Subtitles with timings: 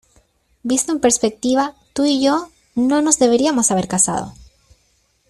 [0.63, 4.33] Visto en perspectiva, tú y yo no nos deberíamos haber casado.